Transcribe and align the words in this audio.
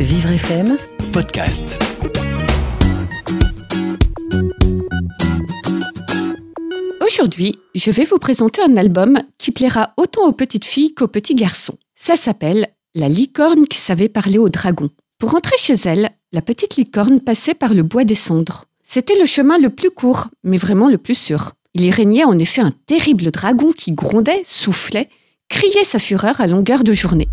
Vivre 0.00 0.30
FM, 0.30 0.76
podcast. 1.12 1.76
Aujourd'hui, 7.04 7.58
je 7.74 7.90
vais 7.90 8.04
vous 8.04 8.18
présenter 8.18 8.62
un 8.62 8.76
album 8.76 9.20
qui 9.38 9.50
plaira 9.50 9.94
autant 9.96 10.28
aux 10.28 10.32
petites 10.32 10.64
filles 10.64 10.94
qu'aux 10.94 11.08
petits 11.08 11.34
garçons. 11.34 11.76
Ça 11.96 12.16
s'appelle 12.16 12.68
La 12.94 13.08
licorne 13.08 13.66
qui 13.66 13.78
savait 13.78 14.08
parler 14.08 14.38
aux 14.38 14.48
dragons. 14.48 14.90
Pour 15.18 15.32
rentrer 15.32 15.56
chez 15.58 15.74
elle, 15.84 16.10
la 16.30 16.42
petite 16.42 16.76
licorne 16.76 17.18
passait 17.18 17.54
par 17.54 17.74
le 17.74 17.82
bois 17.82 18.04
des 18.04 18.14
cendres. 18.14 18.66
C'était 18.84 19.18
le 19.18 19.26
chemin 19.26 19.58
le 19.58 19.70
plus 19.70 19.90
court, 19.90 20.28
mais 20.44 20.58
vraiment 20.58 20.88
le 20.88 20.98
plus 20.98 21.18
sûr. 21.18 21.54
Il 21.74 21.84
y 21.84 21.90
régnait 21.90 22.22
en 22.22 22.38
effet 22.38 22.60
un 22.60 22.72
terrible 22.86 23.32
dragon 23.32 23.72
qui 23.72 23.90
grondait, 23.90 24.42
soufflait, 24.44 25.08
criait 25.48 25.82
sa 25.82 25.98
fureur 25.98 26.40
à 26.40 26.46
longueur 26.46 26.84
de 26.84 26.92
journée. 26.92 27.26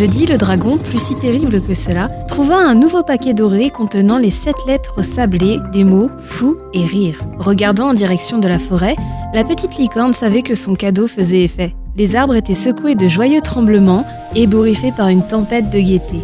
Jeudi, 0.00 0.24
le 0.24 0.38
dragon, 0.38 0.78
plus 0.78 0.98
si 0.98 1.14
terrible 1.14 1.60
que 1.60 1.74
cela, 1.74 2.08
trouva 2.26 2.56
un 2.56 2.72
nouveau 2.74 3.02
paquet 3.02 3.34
doré 3.34 3.68
contenant 3.68 4.16
les 4.16 4.30
sept 4.30 4.56
lettres 4.66 5.04
sablées 5.04 5.58
des 5.74 5.84
mots 5.84 6.08
fou 6.20 6.56
et 6.72 6.86
rire. 6.86 7.18
Regardant 7.38 7.90
en 7.90 7.92
direction 7.92 8.38
de 8.38 8.48
la 8.48 8.58
forêt, 8.58 8.96
la 9.34 9.44
petite 9.44 9.76
licorne 9.76 10.14
savait 10.14 10.40
que 10.40 10.54
son 10.54 10.74
cadeau 10.74 11.06
faisait 11.06 11.42
effet. 11.42 11.74
Les 11.96 12.16
arbres 12.16 12.34
étaient 12.34 12.54
secoués 12.54 12.94
de 12.94 13.08
joyeux 13.08 13.42
tremblements, 13.42 14.06
ébouriffés 14.34 14.94
par 14.96 15.08
une 15.08 15.22
tempête 15.22 15.68
de 15.68 15.80
gaieté. 15.80 16.20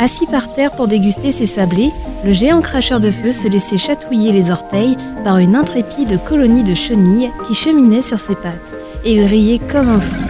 Assis 0.00 0.26
par 0.26 0.52
terre 0.52 0.72
pour 0.72 0.88
déguster 0.88 1.30
ses 1.30 1.46
sablés, 1.46 1.92
le 2.24 2.32
géant 2.32 2.62
cracheur 2.62 2.98
de 2.98 3.12
feu 3.12 3.30
se 3.30 3.46
laissait 3.46 3.76
chatouiller 3.76 4.32
les 4.32 4.50
orteils 4.50 4.96
par 5.22 5.38
une 5.38 5.54
intrépide 5.54 6.18
colonie 6.28 6.64
de 6.64 6.74
chenilles 6.74 7.30
qui 7.46 7.54
cheminait 7.54 8.02
sur 8.02 8.18
ses 8.18 8.34
pattes. 8.34 8.74
Et 9.04 9.14
il 9.14 9.24
riait 9.24 9.60
comme 9.70 9.88
un 9.88 10.00
fou. 10.00 10.29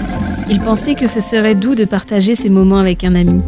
Il 0.53 0.61
pensait 0.61 0.97
que 0.97 1.07
ce 1.07 1.21
serait 1.21 1.55
doux 1.55 1.77
de 1.77 1.85
partager 1.85 2.35
ces 2.35 2.49
moments 2.49 2.79
avec 2.79 3.05
un 3.05 3.15
ami. 3.15 3.41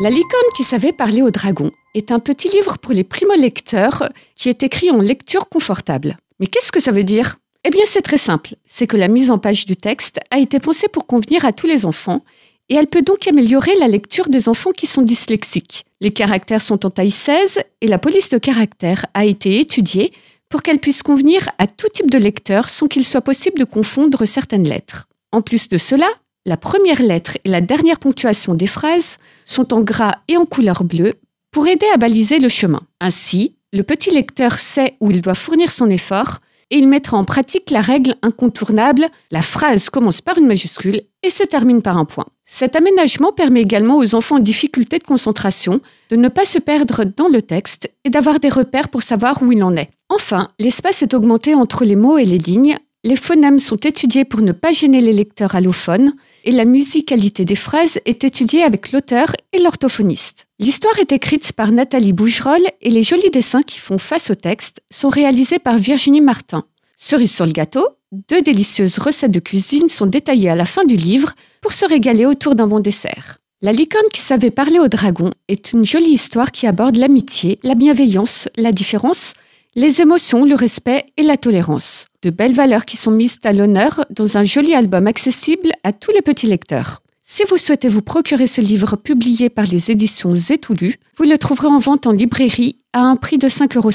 La 0.00 0.10
licorne 0.10 0.52
qui 0.56 0.64
savait 0.64 0.92
parler 0.92 1.22
aux 1.22 1.30
dragons 1.30 1.70
est 1.94 2.10
un 2.10 2.18
petit 2.18 2.48
livre 2.48 2.78
pour 2.78 2.92
les 2.92 3.04
primo-lecteurs 3.04 4.08
qui 4.34 4.48
est 4.48 4.64
écrit 4.64 4.90
en 4.90 4.98
lecture 4.98 5.48
confortable. 5.48 6.16
Mais 6.40 6.48
qu'est-ce 6.48 6.72
que 6.72 6.80
ça 6.80 6.90
veut 6.90 7.04
dire? 7.04 7.36
Eh 7.62 7.70
bien 7.70 7.84
c'est 7.86 8.02
très 8.02 8.16
simple, 8.16 8.56
c'est 8.66 8.88
que 8.88 8.96
la 8.96 9.06
mise 9.06 9.30
en 9.30 9.38
page 9.38 9.66
du 9.66 9.76
texte 9.76 10.18
a 10.32 10.40
été 10.40 10.58
pensée 10.58 10.88
pour 10.88 11.06
convenir 11.06 11.44
à 11.44 11.52
tous 11.52 11.68
les 11.68 11.86
enfants 11.86 12.24
et 12.68 12.74
elle 12.74 12.88
peut 12.88 13.02
donc 13.02 13.28
améliorer 13.28 13.76
la 13.78 13.86
lecture 13.86 14.28
des 14.28 14.48
enfants 14.48 14.72
qui 14.72 14.86
sont 14.86 15.02
dyslexiques. 15.02 15.84
Les 16.00 16.10
caractères 16.10 16.62
sont 16.62 16.84
en 16.84 16.90
taille 16.90 17.12
16 17.12 17.60
et 17.82 17.86
la 17.86 17.98
police 17.98 18.30
de 18.30 18.38
caractères 18.38 19.06
a 19.14 19.26
été 19.26 19.60
étudiée 19.60 20.12
pour 20.48 20.62
qu'elle 20.62 20.80
puisse 20.80 21.04
convenir 21.04 21.48
à 21.58 21.68
tout 21.68 21.88
type 21.94 22.10
de 22.10 22.18
lecteur 22.18 22.68
sans 22.68 22.88
qu'il 22.88 23.04
soit 23.04 23.20
possible 23.20 23.60
de 23.60 23.64
confondre 23.64 24.24
certaines 24.24 24.68
lettres. 24.68 25.06
En 25.32 25.42
plus 25.42 25.68
de 25.68 25.76
cela, 25.76 26.08
la 26.46 26.56
première 26.56 27.02
lettre 27.02 27.36
et 27.44 27.48
la 27.48 27.60
dernière 27.60 27.98
ponctuation 27.98 28.54
des 28.54 28.66
phrases 28.66 29.18
sont 29.44 29.74
en 29.74 29.80
gras 29.80 30.16
et 30.28 30.36
en 30.36 30.46
couleur 30.46 30.84
bleue 30.84 31.14
pour 31.50 31.66
aider 31.66 31.86
à 31.92 31.96
baliser 31.96 32.38
le 32.38 32.48
chemin. 32.48 32.80
Ainsi, 33.00 33.56
le 33.72 33.82
petit 33.82 34.10
lecteur 34.10 34.58
sait 34.58 34.96
où 35.00 35.10
il 35.10 35.22
doit 35.22 35.34
fournir 35.34 35.70
son 35.70 35.90
effort 35.90 36.40
et 36.70 36.78
il 36.78 36.88
mettra 36.88 37.16
en 37.16 37.24
pratique 37.24 37.70
la 37.70 37.80
règle 37.80 38.14
incontournable 38.22 39.08
la 39.30 39.42
phrase 39.42 39.90
commence 39.90 40.20
par 40.20 40.38
une 40.38 40.46
majuscule 40.46 41.02
et 41.22 41.30
se 41.30 41.44
termine 41.44 41.82
par 41.82 41.98
un 41.98 42.04
point. 42.04 42.26
Cet 42.46 42.74
aménagement 42.74 43.32
permet 43.32 43.60
également 43.60 43.98
aux 43.98 44.14
enfants 44.14 44.36
en 44.36 44.40
difficulté 44.40 44.98
de 44.98 45.04
concentration 45.04 45.80
de 46.10 46.16
ne 46.16 46.28
pas 46.28 46.44
se 46.44 46.58
perdre 46.58 47.04
dans 47.04 47.28
le 47.28 47.42
texte 47.42 47.90
et 48.04 48.10
d'avoir 48.10 48.40
des 48.40 48.48
repères 48.48 48.88
pour 48.88 49.02
savoir 49.02 49.42
où 49.42 49.52
il 49.52 49.62
en 49.62 49.76
est. 49.76 49.90
Enfin, 50.08 50.48
l'espace 50.58 51.02
est 51.02 51.14
augmenté 51.14 51.54
entre 51.54 51.84
les 51.84 51.96
mots 51.96 52.18
et 52.18 52.24
les 52.24 52.38
lignes 52.38 52.76
les 53.02 53.16
phonèmes 53.16 53.58
sont 53.58 53.76
étudiés 53.76 54.24
pour 54.24 54.42
ne 54.42 54.52
pas 54.52 54.72
gêner 54.72 55.00
les 55.00 55.12
lecteurs 55.12 55.54
allophones 55.54 56.12
et 56.44 56.50
la 56.50 56.66
musicalité 56.66 57.44
des 57.44 57.54
phrases 57.54 57.98
est 58.04 58.24
étudiée 58.24 58.62
avec 58.62 58.92
l'auteur 58.92 59.32
et 59.52 59.58
l'orthophoniste. 59.58 60.46
L'histoire 60.58 60.98
est 60.98 61.12
écrite 61.12 61.52
par 61.52 61.72
Nathalie 61.72 62.12
Bougerolles 62.12 62.68
et 62.82 62.90
les 62.90 63.02
jolis 63.02 63.30
dessins 63.30 63.62
qui 63.62 63.78
font 63.78 63.98
face 63.98 64.30
au 64.30 64.34
texte 64.34 64.82
sont 64.90 65.08
réalisés 65.08 65.58
par 65.58 65.78
Virginie 65.78 66.20
Martin. 66.20 66.64
Cerise 66.96 67.34
sur 67.34 67.46
le 67.46 67.52
gâteau, 67.52 67.86
deux 68.28 68.42
délicieuses 68.42 68.98
recettes 68.98 69.30
de 69.30 69.40
cuisine 69.40 69.88
sont 69.88 70.06
détaillées 70.06 70.50
à 70.50 70.54
la 70.54 70.66
fin 70.66 70.84
du 70.84 70.96
livre 70.96 71.34
pour 71.62 71.72
se 71.72 71.86
régaler 71.86 72.26
autour 72.26 72.54
d'un 72.54 72.66
bon 72.66 72.80
dessert. 72.80 73.38
La 73.62 73.72
licorne 73.72 74.08
qui 74.12 74.20
savait 74.20 74.50
parler 74.50 74.78
au 74.78 74.88
dragon 74.88 75.32
est 75.48 75.72
une 75.72 75.84
jolie 75.84 76.12
histoire 76.12 76.50
qui 76.50 76.66
aborde 76.66 76.96
l'amitié, 76.96 77.58
la 77.62 77.74
bienveillance, 77.74 78.48
la 78.56 78.72
différence, 78.72 79.34
les 79.80 80.02
émotions, 80.02 80.44
le 80.44 80.54
respect 80.54 81.06
et 81.16 81.22
la 81.22 81.38
tolérance. 81.38 82.04
De 82.20 82.28
belles 82.28 82.52
valeurs 82.52 82.84
qui 82.84 82.98
sont 82.98 83.10
mises 83.10 83.38
à 83.44 83.54
l'honneur 83.54 84.04
dans 84.10 84.36
un 84.36 84.44
joli 84.44 84.74
album 84.74 85.06
accessible 85.06 85.70
à 85.84 85.92
tous 85.94 86.10
les 86.12 86.20
petits 86.20 86.46
lecteurs. 86.46 87.00
Si 87.22 87.44
vous 87.48 87.56
souhaitez 87.56 87.88
vous 87.88 88.02
procurer 88.02 88.46
ce 88.46 88.60
livre 88.60 88.96
publié 88.96 89.48
par 89.48 89.64
les 89.64 89.90
éditions 89.90 90.34
Zétoulu, 90.34 90.96
vous 91.16 91.24
le 91.24 91.38
trouverez 91.38 91.68
en 91.68 91.78
vente 91.78 92.06
en 92.06 92.12
librairie 92.12 92.76
à 92.92 93.00
un 93.00 93.16
prix 93.16 93.38
de 93.38 93.48
5,50 93.48 93.78
euros. 93.78 93.90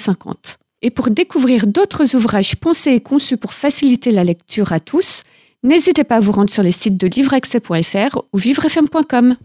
Et 0.81 0.89
pour 0.89 1.11
découvrir 1.11 1.67
d'autres 1.67 2.15
ouvrages 2.15 2.55
pensés 2.55 2.93
et 2.93 2.99
conçus 2.99 3.37
pour 3.37 3.53
faciliter 3.53 4.09
la 4.09 4.23
lecture 4.23 4.73
à 4.73 4.79
tous, 4.79 5.21
n'hésitez 5.61 6.03
pas 6.03 6.15
à 6.15 6.19
vous 6.19 6.31
rendre 6.31 6.49
sur 6.49 6.63
les 6.63 6.71
sites 6.71 6.97
de 6.97 7.05
livreaccès.fr 7.05 8.17
ou 8.33 8.37
vivrefm.com. 8.39 9.35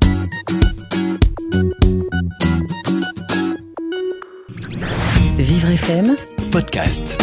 FM, 5.71 6.17
Podcast. 6.51 7.17